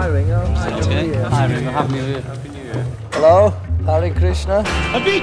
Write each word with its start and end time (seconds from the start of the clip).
Hi 0.00 0.06
Ringo. 0.06 0.40
Sounds 0.54 0.86
good. 0.86 1.14
Hi, 1.14 1.44
Ringo. 1.44 1.70
Happy 1.72 1.92
New 1.92 2.06
Year. 2.06 2.22
Hello, 3.12 3.50
Hare 3.84 4.10
Krishna. 4.14 4.64
We 4.96 5.20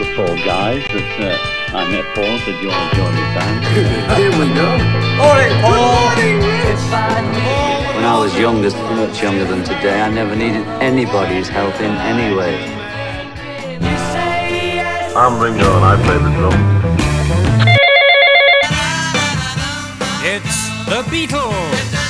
were 0.00 0.08
four 0.16 0.32
guys 0.40 0.80
that 0.88 1.20
uh, 1.20 1.36
I 1.76 1.84
met 1.92 2.08
Paul 2.14 2.24
and 2.24 2.40
said, 2.40 2.56
Do 2.56 2.62
you 2.64 2.72
want 2.72 2.88
to 2.88 2.96
join 2.96 3.12
the 3.12 3.20
band? 3.36 3.60
Here 4.16 4.32
we 4.40 4.48
go. 4.56 4.72
Good 4.80 5.20
morning. 5.20 5.52
When 7.92 8.08
I 8.08 8.16
was 8.18 8.32
younger, 8.34 8.70
much 8.96 9.20
younger 9.22 9.44
than 9.44 9.60
today, 9.62 10.00
I 10.00 10.08
never 10.08 10.34
needed 10.34 10.64
anybody's 10.80 11.50
help 11.50 11.74
in 11.74 11.92
any 12.08 12.34
way. 12.34 12.56
I'm 15.14 15.38
Ringo 15.38 15.76
and 15.76 15.84
I 15.84 15.94
play 16.06 16.16
the 16.16 16.30
drum. 16.40 16.56
It's 20.24 20.70
the 20.88 21.02
Beatles. 21.12 22.09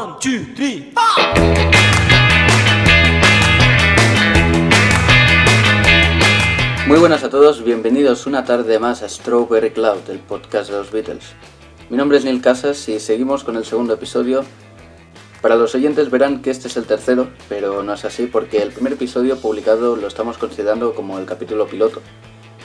One, 0.00 0.14
two, 0.18 0.54
three. 0.54 0.94
Muy 6.86 6.98
buenas 6.98 7.22
a 7.22 7.28
todos, 7.28 7.62
bienvenidos 7.62 8.26
una 8.26 8.46
tarde 8.46 8.78
más 8.78 9.02
a 9.02 9.08
Strawberry 9.10 9.72
Cloud, 9.72 10.08
el 10.08 10.20
podcast 10.20 10.70
de 10.70 10.78
los 10.78 10.90
Beatles. 10.90 11.34
Mi 11.90 11.98
nombre 11.98 12.16
es 12.16 12.24
Neil 12.24 12.40
Casas 12.40 12.88
y 12.88 12.98
seguimos 12.98 13.44
con 13.44 13.58
el 13.58 13.66
segundo 13.66 13.92
episodio. 13.92 14.42
Para 15.42 15.56
los 15.56 15.74
oyentes 15.74 16.10
verán 16.10 16.40
que 16.40 16.50
este 16.50 16.68
es 16.68 16.78
el 16.78 16.86
tercero, 16.86 17.28
pero 17.50 17.82
no 17.82 17.92
es 17.92 18.04
así 18.06 18.24
porque 18.24 18.62
el 18.62 18.72
primer 18.72 18.94
episodio 18.94 19.36
publicado 19.36 19.96
lo 19.96 20.06
estamos 20.06 20.38
considerando 20.38 20.94
como 20.94 21.18
el 21.18 21.26
capítulo 21.26 21.66
piloto, 21.66 22.00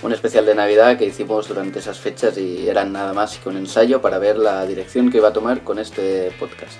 un 0.03 0.13
especial 0.13 0.45
de 0.45 0.55
Navidad 0.55 0.97
que 0.97 1.05
hicimos 1.05 1.49
durante 1.49 1.79
esas 1.79 1.99
fechas 1.99 2.37
y 2.37 2.69
era 2.69 2.85
nada 2.85 3.11
más 3.11 3.37
que 3.39 3.49
un 3.49 3.57
ensayo 3.57 4.01
para 4.01 4.19
ver 4.19 4.37
la 4.37 4.65
dirección 4.65 5.11
que 5.11 5.17
iba 5.17 5.27
a 5.27 5.33
tomar 5.33 5.65
con 5.65 5.79
este 5.79 6.31
podcast. 6.39 6.79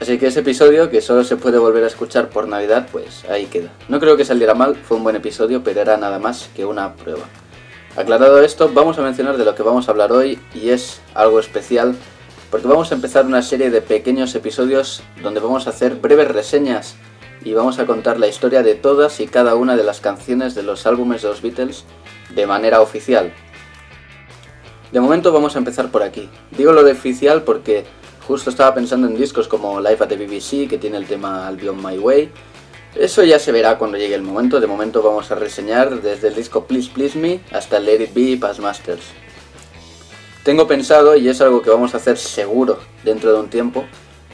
Así 0.00 0.18
que 0.18 0.26
ese 0.26 0.40
episodio, 0.40 0.90
que 0.90 1.00
solo 1.00 1.24
se 1.24 1.36
puede 1.36 1.58
volver 1.58 1.84
a 1.84 1.86
escuchar 1.86 2.28
por 2.28 2.48
Navidad, 2.48 2.88
pues 2.90 3.24
ahí 3.26 3.46
queda. 3.46 3.70
No 3.88 4.00
creo 4.00 4.16
que 4.16 4.24
saliera 4.24 4.54
mal, 4.54 4.76
fue 4.76 4.96
un 4.96 5.04
buen 5.04 5.16
episodio, 5.16 5.62
pero 5.62 5.80
era 5.80 5.96
nada 5.96 6.18
más 6.18 6.50
que 6.54 6.64
una 6.64 6.94
prueba. 6.94 7.24
Aclarado 7.96 8.42
esto, 8.42 8.70
vamos 8.74 8.98
a 8.98 9.02
mencionar 9.02 9.36
de 9.36 9.44
lo 9.44 9.54
que 9.54 9.62
vamos 9.62 9.86
a 9.86 9.92
hablar 9.92 10.10
hoy 10.10 10.40
y 10.52 10.70
es 10.70 11.00
algo 11.14 11.38
especial 11.38 11.94
porque 12.54 12.68
vamos 12.68 12.92
a 12.92 12.94
empezar 12.94 13.26
una 13.26 13.42
serie 13.42 13.68
de 13.68 13.82
pequeños 13.82 14.32
episodios 14.36 15.02
donde 15.22 15.40
vamos 15.40 15.66
a 15.66 15.70
hacer 15.70 15.96
breves 15.96 16.28
reseñas 16.28 16.94
y 17.44 17.52
vamos 17.52 17.80
a 17.80 17.84
contar 17.86 18.20
la 18.20 18.28
historia 18.28 18.62
de 18.62 18.76
todas 18.76 19.18
y 19.18 19.26
cada 19.26 19.56
una 19.56 19.76
de 19.76 19.82
las 19.82 20.00
canciones 20.00 20.54
de 20.54 20.62
los 20.62 20.86
álbumes 20.86 21.22
de 21.22 21.28
los 21.28 21.42
Beatles 21.42 21.84
de 22.34 22.46
manera 22.46 22.80
oficial. 22.80 23.32
De 24.92 25.00
momento 25.00 25.32
vamos 25.32 25.56
a 25.56 25.58
empezar 25.58 25.90
por 25.90 26.04
aquí. 26.04 26.30
Digo 26.56 26.72
lo 26.72 26.84
de 26.84 26.92
oficial 26.92 27.42
porque 27.42 27.86
justo 28.26 28.50
estaba 28.50 28.74
pensando 28.74 29.06
en 29.06 29.16
discos 29.16 29.48
como 29.48 29.80
Live 29.80 29.98
at 30.00 30.08
the 30.08 30.16
BBC 30.16 30.68
que 30.68 30.78
tiene 30.78 30.96
el 30.96 31.06
tema 31.06 31.48
I'll 31.48 31.56
Be 31.56 31.68
On 31.68 31.82
My 31.82 31.98
Way. 31.98 32.30
Eso 32.94 33.22
ya 33.24 33.38
se 33.38 33.52
verá 33.52 33.76
cuando 33.76 33.98
llegue 33.98 34.14
el 34.14 34.22
momento. 34.22 34.60
De 34.60 34.66
momento 34.66 35.02
vamos 35.02 35.30
a 35.30 35.34
reseñar 35.34 36.00
desde 36.00 36.28
el 36.28 36.34
disco 36.34 36.64
Please 36.64 36.90
Please 36.92 37.18
Me 37.18 37.40
hasta 37.52 37.80
Let 37.80 38.02
It 38.02 38.14
Be 38.14 38.36
Past 38.36 38.60
Masters. 38.60 39.02
Tengo 40.42 40.66
pensado, 40.66 41.16
y 41.16 41.28
es 41.28 41.40
algo 41.40 41.62
que 41.62 41.70
vamos 41.70 41.94
a 41.94 41.96
hacer 41.96 42.18
seguro 42.18 42.78
dentro 43.02 43.32
de 43.32 43.40
un 43.40 43.48
tiempo, 43.48 43.84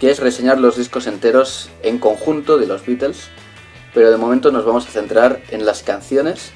que 0.00 0.10
es 0.10 0.18
reseñar 0.18 0.58
los 0.58 0.76
discos 0.76 1.06
enteros 1.06 1.70
en 1.82 1.98
conjunto 1.98 2.58
de 2.58 2.66
los 2.66 2.84
Beatles, 2.84 3.28
pero 3.94 4.10
de 4.10 4.16
momento 4.16 4.50
nos 4.50 4.64
vamos 4.64 4.88
a 4.88 4.90
centrar 4.90 5.40
en 5.50 5.64
las 5.64 5.84
canciones 5.84 6.52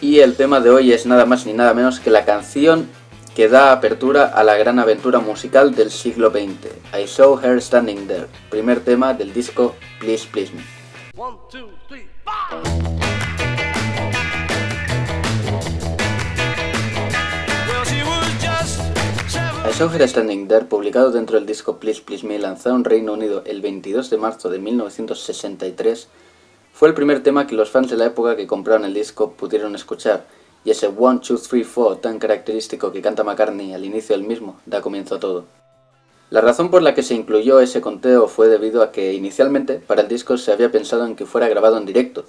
y 0.00 0.20
el 0.20 0.34
tema 0.34 0.60
de 0.60 0.70
hoy 0.70 0.92
es 0.92 1.06
nada 1.06 1.24
más 1.24 1.46
ni 1.46 1.52
nada 1.52 1.72
menos 1.72 2.00
que 2.00 2.10
la 2.10 2.24
canción 2.24 2.88
que 3.34 3.48
da 3.48 3.72
apertura 3.72 4.26
a 4.26 4.44
la 4.44 4.56
gran 4.56 4.78
aventura 4.78 5.18
musical 5.18 5.74
del 5.74 5.90
siglo 5.90 6.30
XX, 6.30 6.70
I 6.96 7.08
Saw 7.08 7.40
Her 7.42 7.60
Standing 7.60 8.06
There, 8.06 8.26
primer 8.48 8.78
tema 8.78 9.12
del 9.12 9.32
disco 9.32 9.74
Please 9.98 10.28
Please 10.30 10.52
Me. 10.52 10.62
One, 11.16 11.36
two, 11.50 11.68
three. 11.88 12.06
I 19.66 19.72
Saw 19.72 19.88
Her 19.88 20.08
Standing 20.08 20.46
There, 20.46 20.66
publicado 20.66 21.10
dentro 21.10 21.36
del 21.36 21.46
disco 21.46 21.78
Please 21.80 22.02
Please 22.02 22.24
Me, 22.24 22.38
lanzado 22.38 22.76
en 22.76 22.84
Reino 22.84 23.14
Unido 23.14 23.42
el 23.46 23.60
22 23.60 24.10
de 24.10 24.16
marzo 24.16 24.48
de 24.48 24.60
1963, 24.60 26.06
fue 26.72 26.88
el 26.88 26.94
primer 26.94 27.24
tema 27.24 27.48
que 27.48 27.56
los 27.56 27.70
fans 27.70 27.90
de 27.90 27.96
la 27.96 28.06
época 28.06 28.36
que 28.36 28.46
compraron 28.46 28.84
el 28.84 28.94
disco 28.94 29.32
pudieron 29.32 29.74
escuchar, 29.74 30.24
y 30.64 30.70
ese 30.70 30.88
1, 30.88 31.20
2, 31.26 31.42
3, 31.48 31.66
4 31.74 31.96
tan 31.98 32.18
característico 32.18 32.90
que 32.90 33.02
canta 33.02 33.22
McCartney 33.22 33.74
al 33.74 33.84
inicio 33.84 34.16
del 34.16 34.26
mismo 34.26 34.60
da 34.66 34.80
comienzo 34.80 35.16
a 35.16 35.20
todo. 35.20 35.44
La 36.30 36.40
razón 36.40 36.70
por 36.70 36.82
la 36.82 36.94
que 36.94 37.02
se 37.02 37.14
incluyó 37.14 37.60
ese 37.60 37.80
conteo 37.80 38.26
fue 38.28 38.48
debido 38.48 38.82
a 38.82 38.90
que 38.90 39.12
inicialmente 39.12 39.74
para 39.74 40.02
el 40.02 40.08
disco 40.08 40.36
se 40.38 40.52
había 40.52 40.72
pensado 40.72 41.06
en 41.06 41.16
que 41.16 41.26
fuera 41.26 41.48
grabado 41.48 41.76
en 41.76 41.86
directo, 41.86 42.24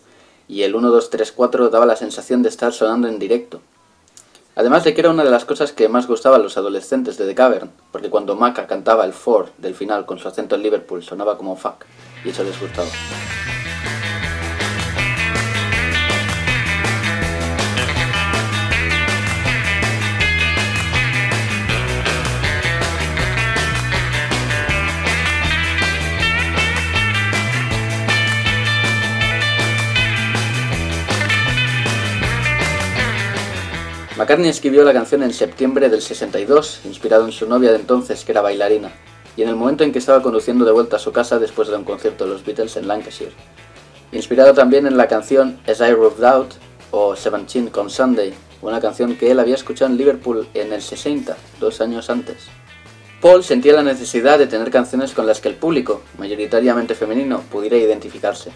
y 0.48 0.62
el 0.64 0.76
1, 0.76 0.92
2, 0.92 1.10
3, 1.10 1.32
4 1.32 1.70
daba 1.70 1.86
la 1.86 1.96
sensación 1.96 2.44
de 2.44 2.50
estar 2.50 2.72
sonando 2.72 3.08
en 3.08 3.18
directo. 3.18 3.62
Además 4.56 4.84
de 4.84 4.94
que 4.94 5.02
era 5.02 5.10
una 5.10 5.24
de 5.24 5.32
las 5.32 5.44
cosas 5.44 5.72
que 5.72 5.90
más 5.90 6.08
gustaba 6.08 6.36
a 6.36 6.40
los 6.40 6.58
adolescentes 6.58 7.18
de 7.18 7.26
The 7.26 7.36
Cavern, 7.36 7.72
porque 7.92 8.10
cuando 8.10 8.36
Maca 8.36 8.68
cantaba 8.68 9.06
el 9.06 9.14
4 9.14 9.54
del 9.58 9.76
final 9.76 10.06
con 10.06 10.20
su 10.20 10.28
acento 10.28 10.56
en 10.56 10.64
Liverpool 10.64 11.04
sonaba 11.04 11.38
como 11.38 11.56
fuck, 11.56 11.86
y 12.24 12.30
eso 12.30 12.44
les 12.44 12.60
gustaba. 12.60 12.88
McCartney 34.26 34.50
escribió 34.50 34.84
la 34.84 34.92
canción 34.92 35.22
en 35.22 35.32
septiembre 35.32 35.88
del 35.88 36.02
62, 36.02 36.82
inspirado 36.86 37.26
en 37.26 37.32
su 37.32 37.48
novia 37.48 37.70
de 37.70 37.78
entonces, 37.78 38.26
que 38.26 38.32
era 38.32 38.42
bailarina, 38.42 38.92
y 39.38 39.44
en 39.44 39.50
el 39.50 39.56
momento 39.56 39.84
en 39.84 39.92
que 39.92 40.00
estaba 40.00 40.24
conduciendo 40.24 40.66
de 40.66 40.72
vuelta 40.72 40.96
a 40.96 41.00
su 41.00 41.12
casa 41.12 41.38
después 41.38 41.68
de 41.68 41.76
un 41.76 41.84
concierto 41.84 42.24
de 42.24 42.32
los 42.32 42.44
Beatles 42.44 42.76
en 42.76 42.88
Lancashire. 42.88 43.34
Inspirado 44.12 44.56
también 44.56 44.88
en 44.88 44.98
la 44.98 45.08
canción 45.08 45.60
As 45.68 45.80
I 45.80 45.94
Roved 45.94 46.24
Out 46.24 46.54
o 46.90 47.16
Seventeen 47.16 47.70
con 47.70 47.92
Sunday, 47.92 48.34
una 48.64 48.82
canción 48.82 49.16
que 49.16 49.30
él 49.30 49.40
había 49.40 49.54
escuchado 49.54 49.92
en 49.92 49.98
Liverpool 49.98 50.48
en 50.56 50.74
el 50.74 50.82
60, 50.82 51.38
dos 51.60 51.80
años 51.80 52.10
antes. 52.10 52.48
Paul 53.22 53.44
sentía 53.44 53.74
la 53.74 53.84
necesidad 53.84 54.40
de 54.40 54.48
tener 54.48 54.72
canciones 54.72 55.14
con 55.14 55.28
las 55.28 55.40
que 55.40 55.50
el 55.50 55.56
público, 55.56 56.02
mayoritariamente 56.18 56.96
femenino, 56.96 57.42
pudiera 57.52 57.78
identificarse. 57.78 58.50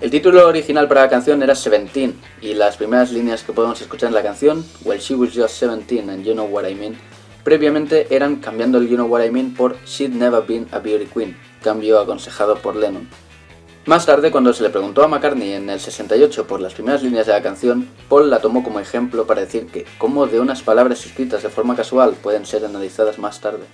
El 0.00 0.10
título 0.10 0.48
original 0.48 0.88
para 0.88 1.02
la 1.02 1.10
canción 1.10 1.42
era 1.42 1.54
Seventeen, 1.54 2.18
y 2.40 2.54
las 2.54 2.78
primeras 2.78 3.12
líneas 3.12 3.42
que 3.42 3.52
podemos 3.52 3.82
escuchar 3.82 4.08
en 4.08 4.14
la 4.14 4.22
canción, 4.22 4.64
Well 4.82 4.98
She 4.98 5.14
Was 5.14 5.34
Just 5.34 5.56
Seventeen 5.56 6.08
and 6.08 6.24
You 6.24 6.32
Know 6.32 6.46
What 6.46 6.66
I 6.66 6.74
Mean, 6.74 6.96
previamente 7.44 8.06
eran 8.08 8.36
cambiando 8.36 8.78
el 8.78 8.88
You 8.88 8.96
Know 8.96 9.06
What 9.06 9.26
I 9.26 9.30
Mean 9.30 9.52
por 9.52 9.76
She'd 9.84 10.14
Never 10.14 10.42
Been 10.42 10.66
a 10.72 10.78
Beauty 10.78 11.04
Queen, 11.04 11.36
cambio 11.62 12.00
aconsejado 12.00 12.56
por 12.56 12.76
Lennon. 12.76 13.10
Más 13.84 14.06
tarde, 14.06 14.30
cuando 14.30 14.54
se 14.54 14.62
le 14.62 14.70
preguntó 14.70 15.04
a 15.04 15.08
McCartney 15.08 15.52
en 15.52 15.68
el 15.68 15.80
68 15.80 16.46
por 16.46 16.62
las 16.62 16.72
primeras 16.72 17.02
líneas 17.02 17.26
de 17.26 17.34
la 17.34 17.42
canción, 17.42 17.86
Paul 18.08 18.30
la 18.30 18.38
tomó 18.38 18.62
como 18.62 18.80
ejemplo 18.80 19.26
para 19.26 19.42
decir 19.42 19.66
que 19.66 19.84
cómo 19.98 20.26
de 20.26 20.40
unas 20.40 20.62
palabras 20.62 21.04
escritas 21.04 21.42
de 21.42 21.50
forma 21.50 21.76
casual 21.76 22.14
pueden 22.22 22.46
ser 22.46 22.64
analizadas 22.64 23.18
más 23.18 23.42
tarde. 23.42 23.64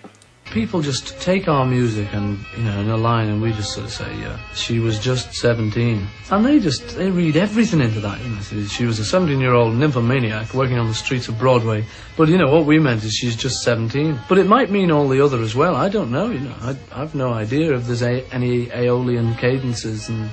People 0.50 0.80
just 0.80 1.20
take 1.20 1.48
our 1.48 1.66
music 1.66 2.08
and 2.12 2.38
you 2.56 2.62
know 2.62 2.80
in 2.80 2.88
a 2.88 2.96
line 2.96 3.28
and 3.28 3.42
we 3.42 3.52
just 3.52 3.72
sort 3.72 3.84
of 3.84 3.92
say 3.92 4.16
yeah 4.18 4.38
she 4.54 4.78
was 4.78 4.98
just 4.98 5.34
17 5.34 6.06
and 6.30 6.46
they 6.46 6.60
just 6.60 6.96
they 6.96 7.10
read 7.10 7.36
everything 7.36 7.80
into 7.80 8.00
that 8.00 8.20
you 8.22 8.28
know 8.30 8.66
she 8.66 8.84
was 8.84 8.98
a 8.98 9.04
17 9.04 9.40
year 9.40 9.54
old 9.54 9.74
nymphomaniac 9.74 10.54
working 10.54 10.78
on 10.78 10.86
the 10.86 10.94
streets 10.94 11.28
of 11.28 11.38
broadway. 11.38 11.84
But 12.16 12.28
you 12.28 12.38
know 12.38 12.50
what 12.50 12.64
we 12.64 12.78
meant 12.78 13.04
is 13.04 13.14
she's 13.14 13.36
just 13.36 13.62
17 13.62 14.18
but 14.28 14.38
it 14.38 14.46
might 14.46 14.70
mean 14.70 14.90
all 14.90 15.08
the 15.08 15.20
other 15.20 15.40
as 15.42 15.54
well. 15.54 15.74
I 15.74 15.88
don't 15.88 16.10
know 16.10 16.30
you 16.30 16.40
know. 16.40 16.54
I, 16.60 16.76
I've 16.92 17.14
no 17.14 17.32
idea 17.32 17.74
if 17.74 17.86
there's 17.86 18.02
a, 18.02 18.24
any 18.32 18.70
aeolian 18.70 19.34
cadences 19.34 20.08
and 20.08 20.30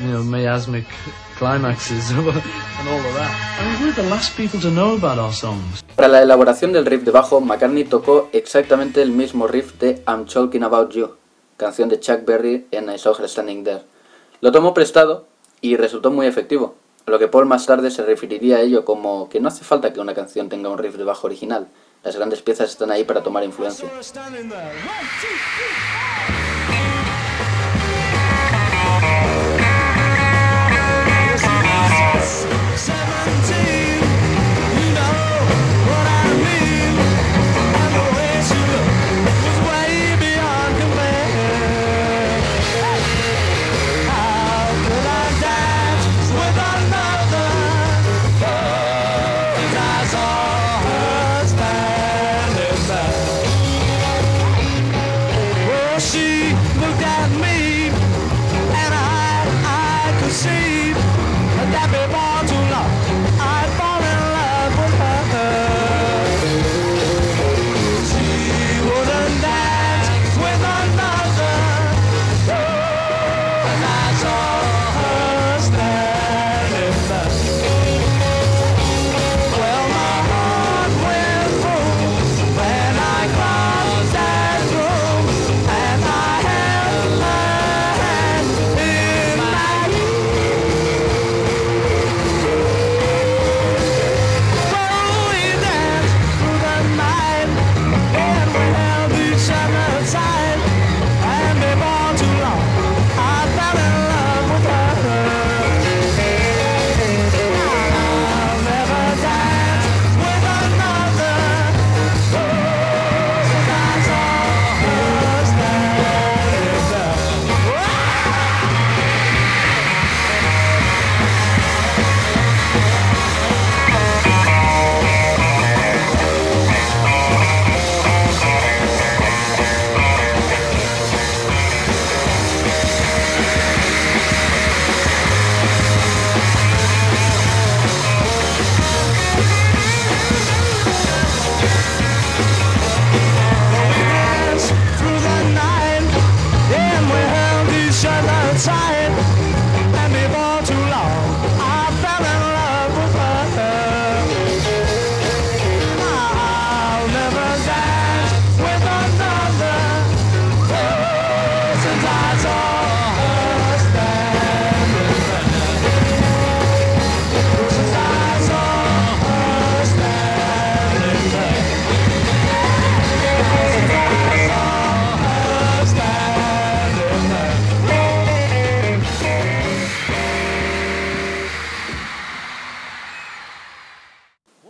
you 0.00 0.08
know 0.08 0.22
miasmic 0.22 0.84
climaxes 1.36 2.10
and 2.12 2.20
all 2.20 2.28
of 2.28 3.14
that. 3.14 3.32
I 3.60 3.64
mean 3.64 3.82
we're 3.82 3.92
the 3.92 4.08
last 4.10 4.36
people 4.36 4.60
to 4.60 4.70
know 4.70 4.94
about 4.96 5.18
our 5.18 5.32
songs. 5.32 5.82
Para 5.96 6.08
la 6.08 6.22
elaboración 6.22 6.72
del 6.72 6.86
riff 6.86 7.02
de 7.04 7.10
bajo, 7.10 7.40
McCartney 7.40 7.84
tocó 7.84 8.28
exactamente 8.32 9.02
el 9.02 9.10
mismo 9.10 9.46
riff 9.46 9.78
de 9.78 10.02
I'm 10.06 10.26
Talking 10.26 10.64
About 10.64 10.92
You, 10.92 11.16
canción 11.56 11.88
de 11.88 12.00
Chuck 12.00 12.24
Berry 12.24 12.66
en 12.70 12.90
I 12.90 12.98
Saw 12.98 13.14
Her 13.18 13.28
Standing 13.28 13.64
There. 13.64 13.82
Lo 14.40 14.52
tomó 14.52 14.74
prestado 14.74 15.26
y 15.60 15.76
resultó 15.76 16.10
muy 16.10 16.26
efectivo, 16.26 16.74
a 17.06 17.10
lo 17.10 17.18
que 17.18 17.28
Paul 17.28 17.46
más 17.46 17.66
tarde 17.66 17.90
se 17.90 18.04
referiría 18.04 18.56
a 18.56 18.60
ello 18.60 18.84
como 18.84 19.28
que 19.28 19.40
no 19.40 19.48
hace 19.48 19.64
falta 19.64 19.92
que 19.92 20.00
una 20.00 20.14
canción 20.14 20.48
tenga 20.48 20.68
un 20.68 20.78
riff 20.78 20.96
de 20.96 21.04
bajo 21.04 21.26
original, 21.26 21.68
las 22.02 22.16
grandes 22.16 22.42
piezas 22.42 22.70
están 22.70 22.90
ahí 22.90 23.04
para 23.04 23.22
tomar 23.22 23.44
influencia. 23.44 23.88
That 61.74 61.90
before 61.90 62.33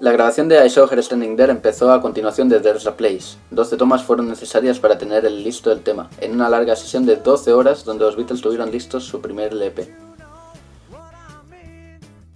La 0.05 0.13
grabación 0.13 0.49
de 0.49 0.67
I 0.67 0.69
Saw 0.69 0.87
Her 0.93 1.03
Standing 1.03 1.35
There 1.35 1.51
empezó 1.51 1.91
a 1.91 2.03
continuación 2.03 2.51
de 2.51 2.61
There's 2.61 2.87
a 2.87 2.95
Place. 2.95 3.39
12 3.53 3.79
tomas 3.79 4.05
fueron 4.05 4.29
necesarias 4.29 4.79
para 4.79 4.99
tener 4.99 5.25
el 5.25 5.43
listo 5.43 5.71
del 5.71 5.81
tema, 5.81 6.11
en 6.21 6.35
una 6.35 6.51
larga 6.51 6.77
sesión 6.77 7.07
de 7.07 7.17
12 7.17 7.55
horas 7.55 7.87
donde 7.87 8.05
los 8.05 8.15
Beatles 8.15 8.43
tuvieron 8.43 8.71
listos 8.71 9.07
su 9.07 9.23
primer 9.23 9.55
LP. 9.55 9.95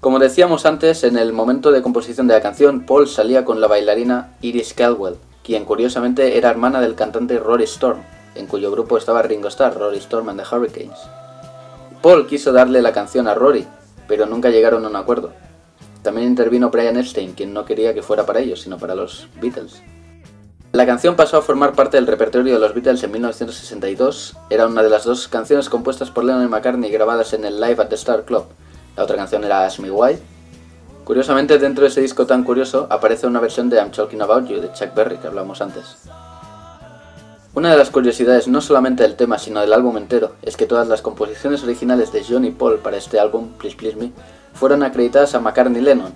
Como 0.01 0.19
decíamos 0.19 0.65
antes, 0.65 1.05
en 1.05 1.19
el 1.19 1.35
momento 1.35 1.71
de 1.71 1.83
composición 1.83 2.27
de 2.27 2.33
la 2.33 2.41
canción, 2.41 2.87
Paul 2.87 3.07
salía 3.07 3.45
con 3.45 3.61
la 3.61 3.67
bailarina 3.67 4.35
Iris 4.41 4.73
Caldwell, 4.73 5.17
quien 5.45 5.67
curiosamente 5.67 6.39
era 6.39 6.49
hermana 6.49 6.81
del 6.81 6.95
cantante 6.95 7.39
Rory 7.39 7.65
Storm, 7.65 8.01
en 8.35 8.47
cuyo 8.47 8.73
grupo 8.73 8.97
estaba 8.97 9.21
Ringo 9.21 9.49
Starr, 9.49 9.77
Rory 9.77 9.99
Storm 9.99 10.31
and 10.31 10.41
the 10.41 10.57
Hurricanes. 10.57 10.99
Paul 12.01 12.27
quiso 12.27 12.51
darle 12.51 12.81
la 12.81 12.95
canción 12.95 13.29
a 13.29 13.35
Rory, 13.35 13.67
pero 14.07 14.25
nunca 14.25 14.49
llegaron 14.49 14.87
a 14.87 14.89
un 14.89 14.97
acuerdo. 14.97 15.33
También 16.03 16.29
intervino 16.29 16.71
Brian 16.71 16.97
Epstein, 16.97 17.33
quien 17.33 17.53
no 17.53 17.65
quería 17.65 17.95
que 17.95 18.03
fuera 18.03 18.25
para 18.25 18.41
ellos, 18.41 18.61
sino 18.63 18.79
para 18.79 18.95
los 18.95 19.29
Beatles. 19.41 19.83
La 20.73 20.87
canción 20.87 21.17
pasó 21.17 21.39
a 21.39 21.43
formar 21.43 21.73
parte 21.73 21.97
del 21.97 22.07
repertorio 22.07 22.55
de 22.55 22.61
los 22.61 22.75
Beatles 22.75 23.03
en 23.03 23.11
1962. 23.11 24.37
Era 24.51 24.67
una 24.67 24.83
de 24.83 24.91
las 24.91 25.05
dos 25.05 25.27
canciones 25.27 25.69
compuestas 25.69 26.11
por 26.11 26.25
Lennon 26.25 26.45
y 26.45 26.49
McCartney 26.49 26.91
grabadas 26.91 27.33
en 27.33 27.45
el 27.45 27.61
Live 27.61 27.83
at 27.83 27.89
the 27.89 27.95
Star 27.95 28.25
Club. 28.25 28.45
La 28.97 29.05
otra 29.05 29.17
canción 29.17 29.45
era 29.45 29.65
Ask 29.65 29.81
Me 29.81 29.91
Why. 29.91 30.19
Curiosamente, 31.05 31.59
dentro 31.59 31.85
de 31.85 31.89
ese 31.89 32.03
disco 32.03 32.27
tan 32.27 32.45
curioso 32.45 32.87
aparece 32.91 33.27
una 33.27 33.41
versión 33.41 33.71
de 33.71 33.79
I'm 33.79 33.91
Talking 33.91 34.21
About 34.21 34.47
You 34.47 34.61
de 34.61 34.71
Chuck 34.73 34.95
Berry 34.95 35.17
que 35.17 35.27
hablamos 35.27 35.63
antes. 35.63 35.97
Una 37.55 37.71
de 37.73 37.79
las 37.79 37.91
curiosidades 37.91 38.47
no 38.47 38.61
solamente 38.61 39.03
del 39.03 39.17
tema 39.17 39.39
sino 39.39 39.61
del 39.61 39.73
álbum 39.73 39.97
entero 39.97 40.35
es 40.43 40.57
que 40.57 40.67
todas 40.67 40.87
las 40.87 41.01
composiciones 41.01 41.65
originales 41.65 42.13
de 42.13 42.23
John 42.29 42.45
y 42.45 42.51
Paul 42.51 42.79
para 42.81 42.99
este 42.99 43.19
álbum, 43.19 43.49
Please 43.59 43.75
Please 43.75 43.97
Me, 43.97 44.13
fueron 44.59 44.83
acreditadas 44.83 45.35
a 45.35 45.41
McCartney 45.41 45.81
Lennon, 45.81 46.13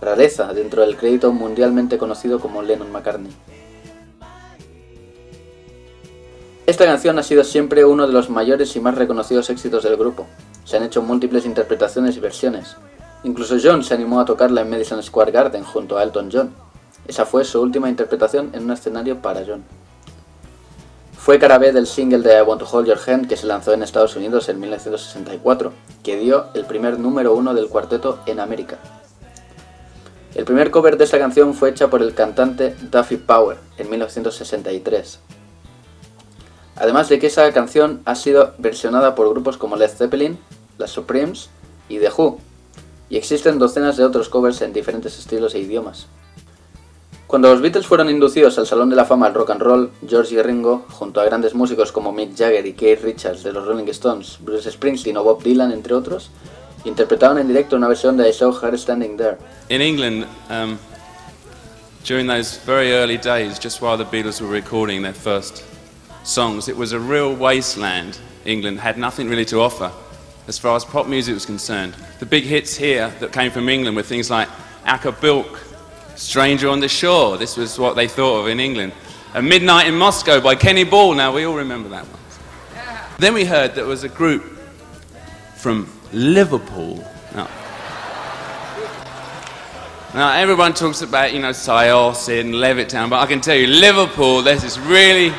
rareza 0.00 0.52
dentro 0.52 0.82
del 0.82 0.96
crédito 0.96 1.32
mundialmente 1.32 1.96
conocido 1.96 2.38
como 2.38 2.62
Lennon-McCartney. 2.62 3.32
Esta 6.66 6.84
canción 6.84 7.18
ha 7.18 7.22
sido 7.22 7.42
siempre 7.44 7.84
uno 7.84 8.06
de 8.06 8.12
los 8.12 8.28
mayores 8.28 8.74
y 8.76 8.80
más 8.80 8.96
reconocidos 8.96 9.48
éxitos 9.50 9.84
del 9.84 9.96
grupo. 9.96 10.26
Se 10.64 10.76
han 10.76 10.82
hecho 10.82 11.00
múltiples 11.00 11.46
interpretaciones 11.46 12.16
y 12.16 12.20
versiones. 12.20 12.76
Incluso 13.22 13.56
John 13.62 13.82
se 13.82 13.94
animó 13.94 14.20
a 14.20 14.24
tocarla 14.24 14.60
en 14.60 14.70
Madison 14.70 15.02
Square 15.02 15.32
Garden 15.32 15.64
junto 15.64 15.96
a 15.96 16.02
Elton 16.02 16.28
John. 16.30 16.52
Esa 17.06 17.24
fue 17.24 17.44
su 17.44 17.62
última 17.62 17.88
interpretación 17.88 18.50
en 18.52 18.64
un 18.64 18.72
escenario 18.72 19.22
para 19.22 19.44
John. 19.46 19.62
Fue 21.26 21.40
cara 21.40 21.58
B 21.58 21.72
del 21.72 21.88
single 21.88 22.20
de 22.20 22.38
I 22.38 22.42
Want 22.42 22.60
to 22.60 22.68
Hold 22.70 22.86
Your 22.86 23.00
Hand 23.04 23.26
que 23.26 23.36
se 23.36 23.48
lanzó 23.48 23.72
en 23.72 23.82
Estados 23.82 24.14
Unidos 24.14 24.48
en 24.48 24.60
1964, 24.60 25.72
que 26.04 26.16
dio 26.16 26.46
el 26.54 26.64
primer 26.66 27.00
número 27.00 27.34
uno 27.34 27.52
del 27.52 27.68
cuarteto 27.68 28.20
en 28.26 28.38
América. 28.38 28.78
El 30.36 30.44
primer 30.44 30.70
cover 30.70 30.96
de 30.96 31.02
esta 31.02 31.18
canción 31.18 31.52
fue 31.54 31.70
hecha 31.70 31.90
por 31.90 32.00
el 32.00 32.14
cantante 32.14 32.76
Duffy 32.92 33.16
Power 33.16 33.56
en 33.76 33.90
1963. 33.90 35.18
Además 36.76 37.08
de 37.08 37.18
que 37.18 37.26
esa 37.26 37.52
canción 37.52 38.02
ha 38.04 38.14
sido 38.14 38.54
versionada 38.58 39.16
por 39.16 39.28
grupos 39.28 39.56
como 39.56 39.74
Led 39.74 39.90
Zeppelin, 39.90 40.38
las 40.78 40.92
Supremes 40.92 41.50
y 41.88 41.98
The 41.98 42.10
Who, 42.16 42.38
y 43.10 43.16
existen 43.16 43.58
docenas 43.58 43.96
de 43.96 44.04
otros 44.04 44.28
covers 44.28 44.62
en 44.62 44.72
diferentes 44.72 45.18
estilos 45.18 45.56
e 45.56 45.58
idiomas. 45.58 46.06
Cuando 47.26 47.50
los 47.50 47.60
Beatles 47.60 47.86
fueron 47.86 48.08
inducidos 48.08 48.56
al 48.56 48.66
Salón 48.68 48.88
de 48.88 48.94
la 48.94 49.04
Fama 49.04 49.26
del 49.26 49.34
Rock 49.34 49.50
and 49.50 49.60
Roll, 49.60 49.90
George 50.08 50.36
y 50.36 50.42
Ringo, 50.42 50.86
junto 50.90 51.20
a 51.20 51.24
grandes 51.24 51.54
músicos 51.54 51.90
como 51.90 52.12
Mick 52.12 52.36
Jagger 52.36 52.64
y 52.64 52.74
Keith 52.74 53.02
Richards 53.02 53.42
de 53.42 53.52
los 53.52 53.66
Rolling 53.66 53.88
Stones, 53.88 54.38
Bruce 54.40 54.70
Springsteen 54.70 55.16
o 55.16 55.24
Bob 55.24 55.42
Dylan, 55.42 55.72
entre 55.72 55.94
otros, 55.94 56.30
interpretaron 56.84 57.38
en 57.38 57.48
directo 57.48 57.74
una 57.74 57.88
versión 57.88 58.16
de 58.16 58.28
I 58.28 58.32
Saw 58.32 58.52
Her 58.62 58.78
Standing 58.78 59.16
There. 59.16 59.38
in 59.68 59.82
England, 59.82 60.26
um, 60.50 60.78
during 62.04 62.28
those 62.28 62.60
very 62.64 62.92
early 62.92 63.18
days, 63.18 63.58
just 63.58 63.82
while 63.82 63.98
the 63.98 64.04
Beatles 64.04 64.40
were 64.40 64.48
recording 64.48 65.02
their 65.02 65.12
first 65.12 65.64
songs, 66.22 66.68
it 66.68 66.76
was 66.76 66.92
a 66.92 67.00
real 67.00 67.34
wasteland. 67.34 68.18
England 68.44 68.78
had 68.78 68.96
nothing 68.96 69.28
really 69.28 69.44
to 69.46 69.60
offer 69.60 69.90
as 70.46 70.60
far 70.60 70.76
as 70.76 70.84
pop 70.84 71.08
music 71.08 71.34
was 71.34 71.44
concerned. 71.44 71.94
The 72.20 72.26
big 72.26 72.44
hits 72.44 72.76
here 72.76 73.12
that 73.18 73.32
came 73.32 73.50
from 73.50 73.68
England 73.68 73.96
were 73.96 74.04
things 74.04 74.30
like 74.30 74.48
Acapulco, 74.84 75.58
Stranger 76.16 76.68
on 76.68 76.80
the 76.80 76.88
Shore. 76.88 77.36
This 77.36 77.56
was 77.56 77.78
what 77.78 77.94
they 77.94 78.08
thought 78.08 78.40
of 78.40 78.48
in 78.48 78.58
England. 78.58 78.92
And 79.34 79.48
Midnight 79.48 79.86
in 79.86 79.94
Moscow 79.94 80.40
by 80.40 80.54
Kenny 80.54 80.84
Ball. 80.84 81.14
Now 81.14 81.32
we 81.32 81.44
all 81.44 81.56
remember 81.56 81.90
that 81.90 82.04
one. 82.04 82.20
Then 83.18 83.34
we 83.34 83.44
heard 83.44 83.74
there 83.74 83.86
was 83.86 84.04
a 84.04 84.08
group 84.08 84.42
from 85.56 85.90
Liverpool. 86.12 86.96
Now, 87.34 87.48
now, 90.14 90.32
everyone 90.32 90.72
talks 90.72 91.02
about, 91.02 91.34
you 91.34 91.40
know, 91.40 91.50
Syosset 91.50 92.40
and 92.40 92.54
Levittown, 92.54 93.10
but 93.10 93.20
I 93.20 93.26
can 93.26 93.42
tell 93.42 93.54
you, 93.54 93.66
Liverpool, 93.66 94.40
this 94.40 94.78
really. 94.78 95.34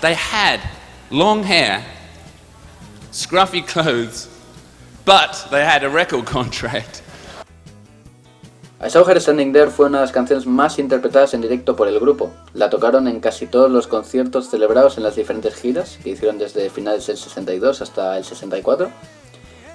They 0.00 0.14
had 0.14 0.60
long 1.10 1.44
hair, 1.44 1.84
scruffy 3.12 3.64
clothes, 3.66 4.28
but 5.04 5.46
they 5.52 5.64
had 5.64 5.84
a 5.84 5.88
record 5.88 6.26
contract. 6.26 7.02
I 8.80 8.90
Saw 8.90 9.04
Her 9.04 9.20
Standing 9.20 9.52
There 9.52 9.72
fue 9.72 9.86
una 9.86 9.98
de 9.98 10.04
las 10.04 10.12
canciones 10.12 10.46
más 10.46 10.78
interpretadas 10.78 11.34
en 11.34 11.40
directo 11.40 11.74
por 11.74 11.88
el 11.88 11.98
grupo. 11.98 12.30
La 12.54 12.70
tocaron 12.70 13.08
en 13.08 13.18
casi 13.18 13.48
todos 13.48 13.68
los 13.68 13.88
conciertos 13.88 14.50
celebrados 14.50 14.96
en 14.96 15.02
las 15.02 15.16
diferentes 15.16 15.56
giras 15.56 15.98
que 16.00 16.10
hicieron 16.10 16.38
desde 16.38 16.70
finales 16.70 17.08
del 17.08 17.16
62 17.16 17.82
hasta 17.82 18.16
el 18.16 18.24
64. 18.24 18.88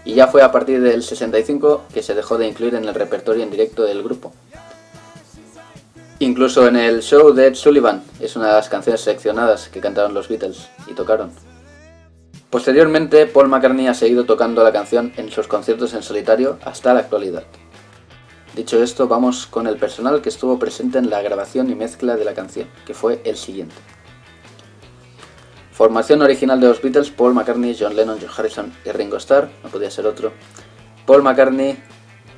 Y 0.05 0.13
ya 0.13 0.27
fue 0.27 0.41
a 0.41 0.53
partir 0.53 0.79
del 0.81 1.03
65 1.03 1.83
que 1.93 2.01
se 2.01 2.15
dejó 2.15 2.37
de 2.37 2.47
incluir 2.47 2.75
en 2.75 2.85
el 2.85 2.95
repertorio 2.95 3.43
en 3.43 3.51
directo 3.51 3.83
del 3.83 4.03
grupo. 4.03 4.31
Incluso 6.19 6.65
en 6.69 6.77
el 6.77 7.01
show 7.03 7.33
de 7.33 7.47
Ed 7.47 7.55
Sullivan 7.55 8.03
es 8.21 8.37
una 8.37 8.47
de 8.47 8.53
las 8.53 8.69
canciones 8.69 9.01
seleccionadas 9.01 9.67
que 9.67 9.81
cantaron 9.81 10.13
los 10.13 10.29
Beatles 10.29 10.69
y 10.87 10.93
tocaron. 10.93 11.31
Posteriormente, 12.49 13.25
Paul 13.25 13.49
McCartney 13.49 13.87
ha 13.87 13.93
seguido 13.93 14.23
tocando 14.23 14.63
la 14.63 14.71
canción 14.71 15.11
en 15.17 15.29
sus 15.29 15.47
conciertos 15.47 15.93
en 15.93 16.03
solitario 16.03 16.57
hasta 16.63 16.93
la 16.93 17.01
actualidad. 17.01 17.43
Dicho 18.55 18.83
esto, 18.83 19.07
vamos 19.07 19.47
con 19.47 19.65
el 19.65 19.77
personal 19.77 20.21
que 20.21 20.29
estuvo 20.29 20.59
presente 20.59 20.99
en 20.99 21.09
la 21.09 21.23
grabación 21.23 21.71
y 21.71 21.75
mezcla 21.75 22.15
de 22.15 22.23
la 22.23 22.35
canción, 22.35 22.67
que 22.85 22.93
fue 22.93 23.19
el 23.25 23.35
siguiente. 23.35 23.73
Formación 25.71 26.21
original 26.21 26.61
de 26.61 26.67
los 26.67 26.79
Beatles, 26.79 27.09
Paul 27.09 27.33
McCartney, 27.33 27.75
John 27.77 27.95
Lennon, 27.95 28.19
George 28.19 28.35
Harrison 28.39 28.71
y 28.85 28.91
Ringo 28.91 29.17
Starr, 29.17 29.49
no 29.63 29.69
podía 29.69 29.89
ser 29.89 30.05
otro. 30.05 30.33
Paul 31.07 31.23
McCartney 31.23 31.81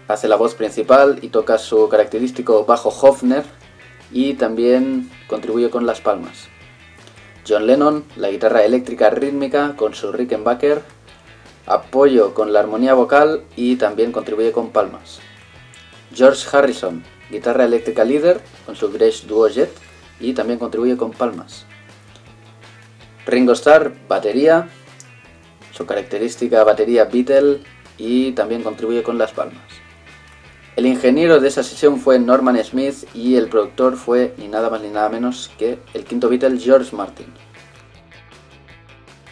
hace 0.07 0.29
la 0.29 0.37
voz 0.37 0.55
principal 0.55 1.19
y 1.21 1.27
toca 1.27 1.57
su 1.57 1.89
característico 1.89 2.63
bajo 2.63 2.87
Hofner 2.89 3.43
y 4.09 4.35
también 4.35 5.11
contribuye 5.27 5.69
con 5.69 5.85
las 5.85 5.99
palmas. 5.99 6.47
John 7.45 7.67
Lennon, 7.67 8.05
la 8.15 8.29
guitarra 8.29 8.63
eléctrica 8.63 9.09
rítmica 9.09 9.75
con 9.75 9.93
su 9.93 10.13
Rickenbacker, 10.13 10.81
apoyo 11.65 12.33
con 12.33 12.53
la 12.53 12.61
armonía 12.61 12.93
vocal 12.93 13.43
y 13.57 13.75
también 13.75 14.13
contribuye 14.13 14.53
con 14.53 14.69
palmas. 14.69 15.19
George 16.13 16.45
Harrison, 16.51 17.03
guitarra 17.29 17.65
eléctrica 17.65 18.03
líder 18.03 18.41
con 18.65 18.75
su 18.75 18.91
Grace 18.91 19.25
Duo 19.27 19.47
Jet 19.47 19.71
y 20.19 20.33
también 20.33 20.59
contribuye 20.59 20.97
con 20.97 21.11
palmas. 21.11 21.65
Ringo 23.25 23.53
Starr, 23.53 23.93
batería, 24.07 24.69
su 25.71 25.85
característica 25.85 26.63
batería 26.63 27.05
Beatle 27.05 27.61
y 27.97 28.31
también 28.33 28.63
contribuye 28.63 29.03
con 29.03 29.17
las 29.17 29.31
palmas. 29.31 29.63
El 30.75 30.85
ingeniero 30.85 31.39
de 31.39 31.47
esa 31.47 31.63
sesión 31.63 31.99
fue 31.99 32.19
Norman 32.19 32.61
Smith 32.63 33.07
y 33.13 33.35
el 33.35 33.47
productor 33.47 33.95
fue 33.95 34.33
ni 34.37 34.47
nada 34.47 34.69
más 34.69 34.81
ni 34.81 34.89
nada 34.89 35.09
menos 35.09 35.49
que 35.57 35.79
el 35.93 36.03
quinto 36.03 36.29
Beatle 36.29 36.59
George 36.59 36.95
Martin. 36.95 37.27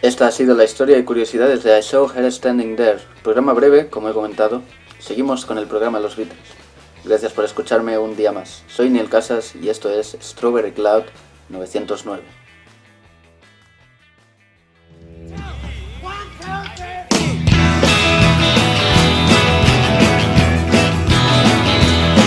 Esta 0.00 0.26
ha 0.26 0.30
sido 0.30 0.54
la 0.54 0.64
historia 0.64 0.98
y 0.98 1.04
curiosidades 1.04 1.62
de 1.62 1.78
I 1.78 1.82
Saw 1.82 2.10
Her 2.14 2.30
Standing 2.30 2.76
There. 2.76 2.98
Programa 3.22 3.52
breve, 3.52 3.88
como 3.88 4.08
he 4.08 4.12
comentado. 4.12 4.62
Seguimos 4.98 5.46
con 5.46 5.56
el 5.56 5.66
programa 5.66 6.00
Los 6.00 6.16
Beatles. 6.16 6.63
Gracias 7.04 7.32
por 7.32 7.44
escucharme 7.44 7.98
un 7.98 8.16
día 8.16 8.32
más. 8.32 8.62
Soy 8.66 8.88
Neil 8.88 9.10
Casas 9.10 9.54
y 9.54 9.68
esto 9.68 9.90
es 9.90 10.16
Strawberry 10.22 10.72
Cloud 10.72 11.04
909. 11.50 12.22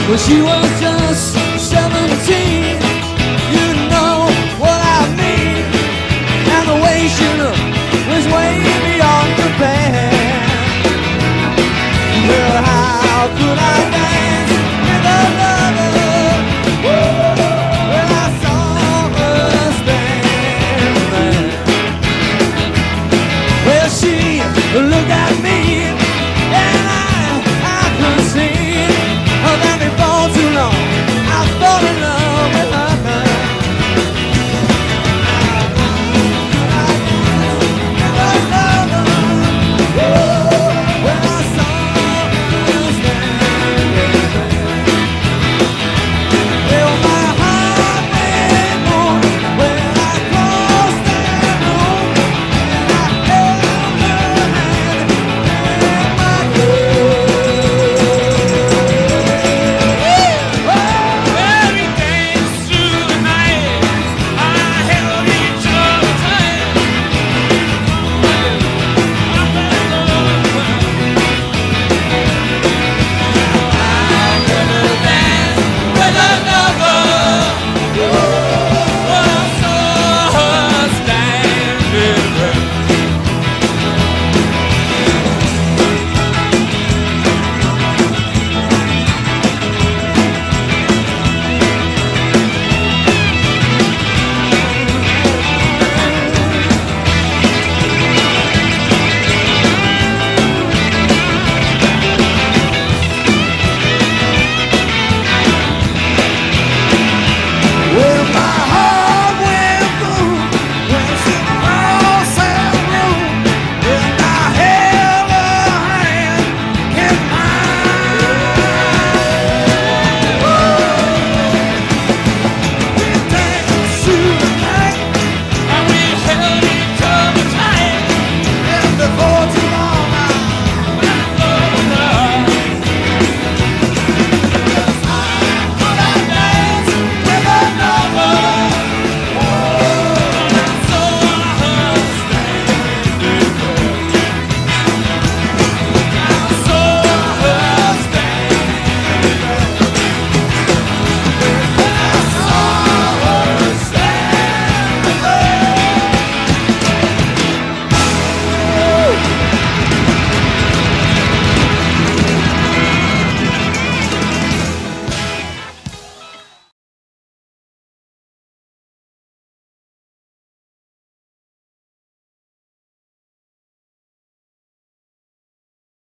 Well, 0.07 0.17
she 0.17 0.41
was 0.41 0.86